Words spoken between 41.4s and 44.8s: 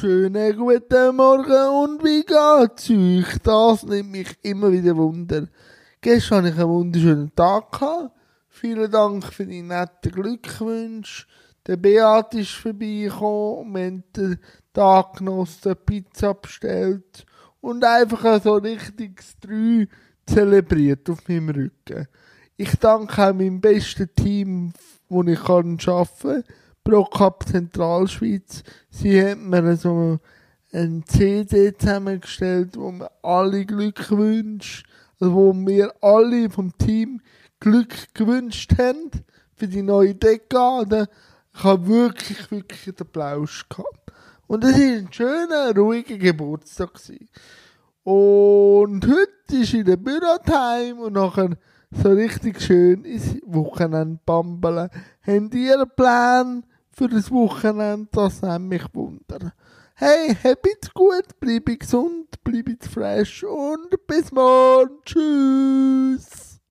Ich habe wirklich, wirklich den Applaus gehabt. Und es war